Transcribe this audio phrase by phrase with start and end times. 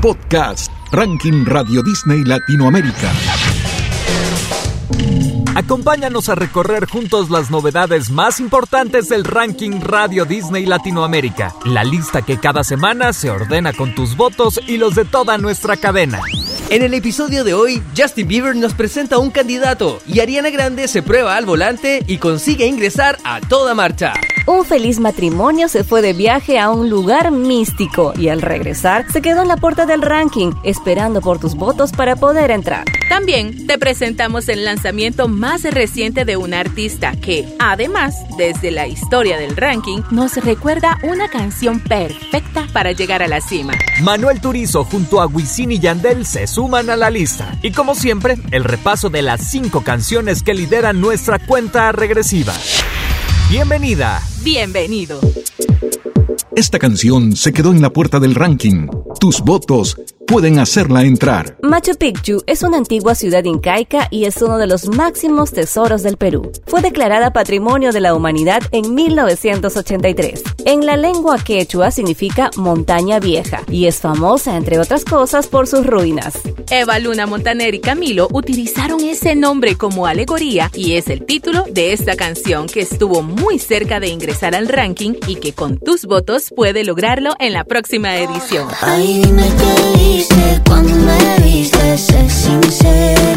[0.00, 3.12] Podcast, Ranking Radio Disney Latinoamérica.
[5.54, 12.22] Acompáñanos a recorrer juntos las novedades más importantes del ranking Radio Disney Latinoamérica, la lista
[12.22, 16.20] que cada semana se ordena con tus votos y los de toda nuestra cadena.
[16.70, 21.02] En el episodio de hoy, Justin Bieber nos presenta un candidato y Ariana Grande se
[21.02, 24.14] prueba al volante y consigue ingresar a toda marcha.
[24.46, 29.22] Un feliz matrimonio se fue de viaje a un lugar místico y al regresar se
[29.22, 32.84] quedó en la puerta del ranking esperando por tus votos para poder entrar.
[33.08, 39.36] También te presentamos el lanzamiento más reciente de un artista que, además, desde la historia
[39.36, 43.74] del ranking, nos recuerda una canción perfecta para llegar a la cima.
[44.02, 47.58] Manuel Turizo junto a Wisin y Yandel se suman a la lista.
[47.62, 52.54] Y como siempre, el repaso de las cinco canciones que lideran nuestra cuenta regresiva.
[53.50, 54.22] Bienvenida.
[54.44, 55.18] Bienvenido.
[56.54, 58.86] Esta canción se quedó en la puerta del ranking.
[59.18, 59.96] Tus votos
[60.30, 61.56] pueden hacerla entrar.
[61.60, 66.18] Machu Picchu es una antigua ciudad incaica y es uno de los máximos tesoros del
[66.18, 66.52] Perú.
[66.68, 70.44] Fue declarada Patrimonio de la Humanidad en 1983.
[70.66, 75.84] En la lengua quechua significa montaña vieja y es famosa, entre otras cosas, por sus
[75.84, 76.38] ruinas.
[76.70, 81.92] Eva Luna Montaner y Camilo utilizaron ese nombre como alegoría y es el título de
[81.92, 86.52] esta canción que estuvo muy cerca de ingresar al ranking y que con tus votos
[86.54, 88.68] puede lograrlo en la próxima edición.
[88.80, 90.19] Ay, dime qué
[90.66, 93.29] cuando me dices, sé sincero.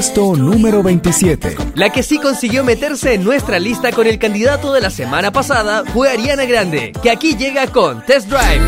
[0.00, 1.56] Puesto número 27.
[1.74, 5.84] La que sí consiguió meterse en nuestra lista con el candidato de la semana pasada
[5.92, 8.66] fue Ariana Grande, que aquí llega con Test Drive.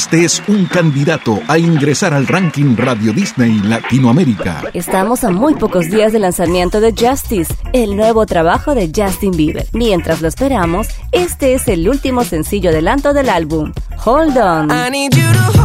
[0.00, 4.62] Este es un candidato a ingresar al ranking Radio Disney Latinoamérica.
[4.72, 9.66] Estamos a muy pocos días del lanzamiento de Justice, el nuevo trabajo de Justin Bieber.
[9.74, 14.68] Mientras lo esperamos, este es el último sencillo adelanto del álbum, Hold On.
[14.90, 15.59] need you to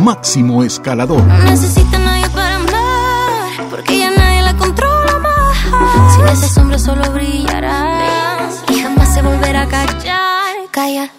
[0.00, 1.22] Máximo escalador.
[1.44, 6.14] Necesita nadie para hablar, porque ya nadie la controla más.
[6.14, 10.54] Sin esa sombra solo brillará y jamás se volverá a callar.
[10.70, 11.10] Calla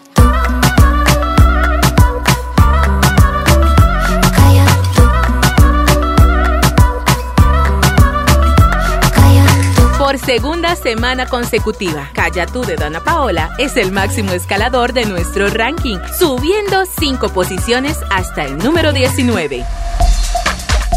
[10.11, 15.47] Por segunda semana consecutiva, Calla tú de Dana Paola es el máximo escalador de nuestro
[15.47, 19.63] ranking, subiendo cinco posiciones hasta el número 19.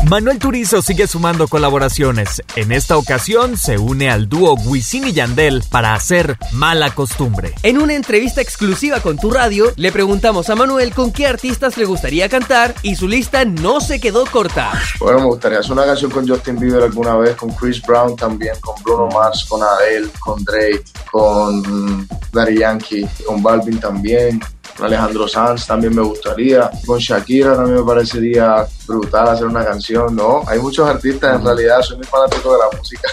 [0.09, 2.43] Manuel Turizo sigue sumando colaboraciones.
[2.57, 7.55] En esta ocasión se une al dúo Wisin y Yandel para hacer Mala Costumbre.
[7.63, 11.87] En una entrevista exclusiva con tu radio, le preguntamos a Manuel con qué artistas le
[11.87, 14.73] gustaría cantar y su lista no se quedó corta.
[15.01, 18.55] Bueno, me gustaría hacer una canción con Justin Bieber alguna vez, con Chris Brown también,
[18.61, 24.39] con Bruno Mars, con Adele, con Drake, con Daddy Yankee, con Balvin también,
[24.77, 30.15] con Alejandro Sanz también me gustaría, con Shakira también me parecería brutal hacer una canción,
[30.15, 30.43] ¿no?
[30.47, 33.09] Hay muchos artistas, en realidad soy muy fanático de la música.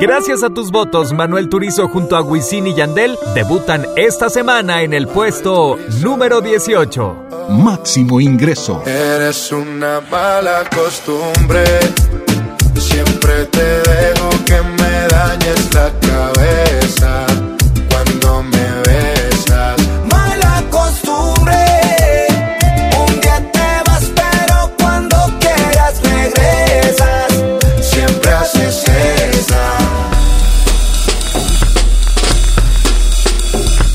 [0.00, 4.94] Gracias a tus votos, Manuel Turizo junto a Wisin y Yandel debutan esta semana en
[4.94, 7.26] el puesto número 18.
[7.50, 8.80] Máximo ingreso.
[8.86, 11.64] Eres una mala costumbre.
[12.76, 17.27] Siempre te dejo que me dañes la cabeza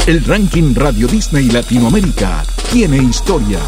[0.06, 3.60] El ranking Radio Disney Latinoamérica tiene historia.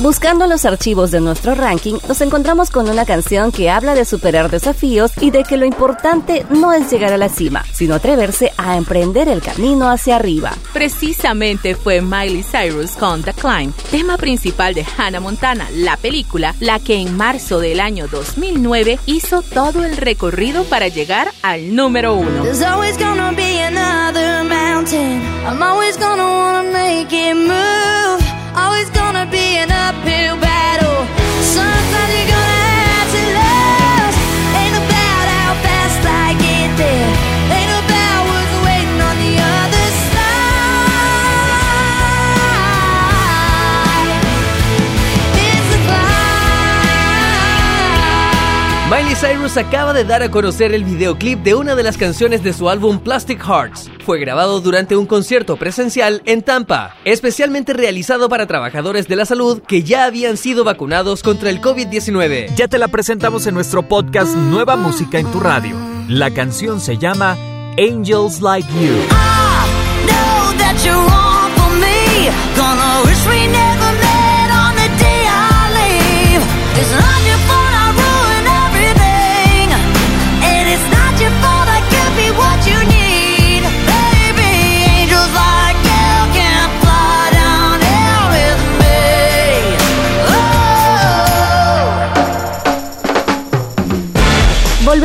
[0.00, 4.50] Buscando los archivos de nuestro ranking, nos encontramos con una canción que habla de superar
[4.50, 8.76] desafíos y de que lo importante no es llegar a la cima, sino atreverse a
[8.76, 10.52] emprender el camino hacia arriba.
[10.72, 16.80] Precisamente fue Miley Cyrus con The Climb, tema principal de Hannah Montana, la película, la
[16.80, 22.42] que en marzo del año 2009 hizo todo el recorrido para llegar al número uno.
[25.54, 28.20] I'm always gonna wanna make it move.
[28.56, 30.43] Always gonna be an uphill
[48.90, 52.52] Miley Cyrus acaba de dar a conocer el videoclip de una de las canciones de
[52.52, 53.90] su álbum Plastic Hearts.
[54.04, 59.62] Fue grabado durante un concierto presencial en Tampa, especialmente realizado para trabajadores de la salud
[59.62, 62.54] que ya habían sido vacunados contra el COVID-19.
[62.56, 65.74] Ya te la presentamos en nuestro podcast Nueva Música en tu Radio.
[66.06, 67.38] La canción se llama
[67.78, 68.98] Angels Like You.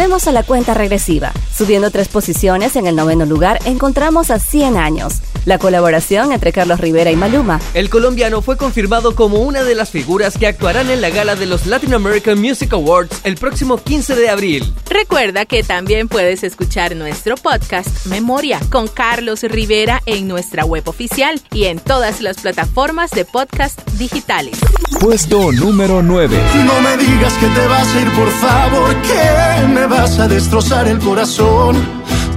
[0.10, 1.32] Volvemos a la cuenta regresiva.
[1.56, 5.22] Subiendo tres posiciones en el noveno lugar, encontramos a 100 años.
[5.46, 7.62] La colaboración entre Carlos Rivera y Maluma.
[7.76, 11.46] El colombiano fue confirmado como una de las figuras que actuarán en la gala de
[11.46, 14.74] los Latin American Music Awards el próximo 15 de abril.
[14.90, 21.40] Recuerda que también puedes escuchar nuestro podcast Memoria con Carlos Rivera en nuestra web oficial
[21.52, 24.58] y en todas las plataformas de podcast digitales.
[25.00, 26.38] Puesto número 9.
[26.66, 30.88] No me digas que te vas a ir, por favor, que me vas a destrozar
[30.88, 31.76] el corazón.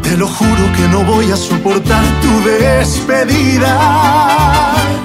[0.03, 3.75] Te lo juro que no voy a soportar tu despedida.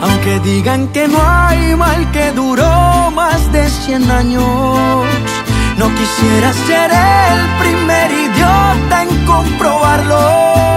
[0.01, 5.05] Aunque digan que no hay mal que duró más de 100 años,
[5.77, 10.76] no quisiera ser el primer idiota en comprobarlo.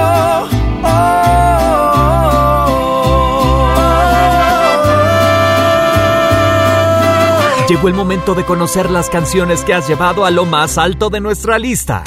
[7.70, 11.20] Llegó el momento de conocer las canciones que has llevado a lo más alto de
[11.20, 12.02] nuestra lista.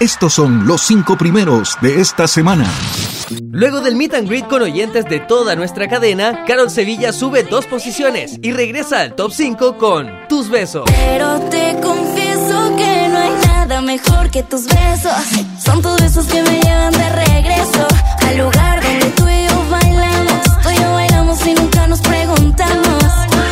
[0.00, 2.64] Estos son los cinco primeros de esta semana.
[3.50, 7.66] Luego del meet and greet con oyentes de toda nuestra cadena, Carol Sevilla sube dos
[7.66, 10.84] posiciones y regresa al top 5 con Tus Besos.
[10.86, 15.12] Pero te confieso que no hay nada mejor que tus besos.
[15.62, 17.86] Son tus besos que me llevan de regreso
[18.26, 20.42] al lugar donde tú y yo bailamos.
[20.62, 22.85] Tú y yo bailamos y nunca nos preguntamos.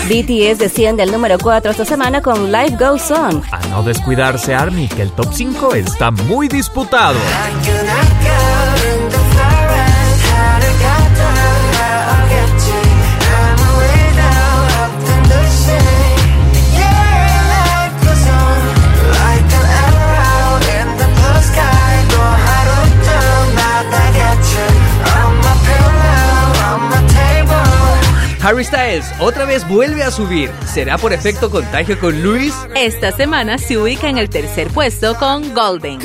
[0.09, 3.43] BTS desciende al número 4 esta semana con Life Goes On.
[3.51, 7.19] A no descuidarse, Army, que el top 5 está muy disputado.
[28.45, 30.51] Harry Styles otra vez vuelve a subir.
[30.67, 32.55] ¿Será por efecto contagio con Luis?
[32.77, 35.99] Esta semana se ubica en el tercer puesto con Golden.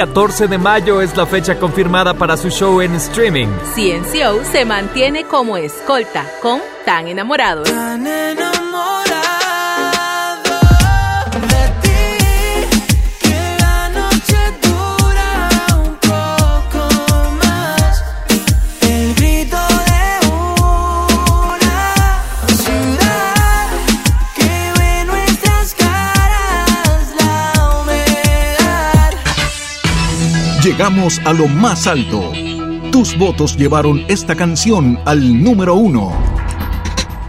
[0.00, 3.48] 14 de mayo es la fecha confirmada para su show en streaming.
[3.74, 7.70] CNCO se mantiene como escolta con Tan Enamorados.
[7.70, 8.59] Tan enamorado
[30.80, 32.32] Llegamos a lo más alto.
[32.90, 36.10] Tus votos llevaron esta canción al número uno.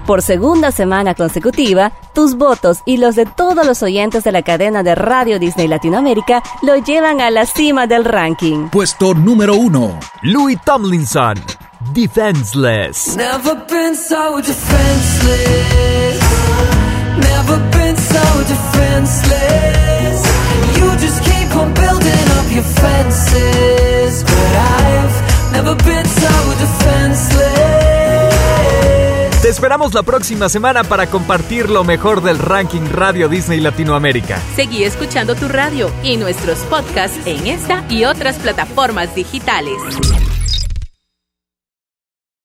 [0.07, 4.83] Por segunda semana consecutiva, tus votos y los de todos los oyentes de la cadena
[4.83, 8.69] de Radio Disney Latinoamérica lo llevan a la cima del ranking.
[8.69, 9.99] Puesto número uno.
[10.21, 11.35] Louis Tomlinson,
[11.93, 13.17] Defenseless.
[13.17, 16.21] Never been so defenseless.
[17.17, 20.23] Never been so defenseless.
[20.77, 21.40] You just
[22.53, 24.23] your fences.
[24.23, 26.29] But I've Never been so
[26.59, 27.41] defenseless.
[29.41, 34.39] Te esperamos la próxima semana para compartir lo mejor del ranking Radio Disney Latinoamérica.
[34.55, 40.30] Seguí escuchando tu radio y nuestros podcasts en esta y otras plataformas digitales.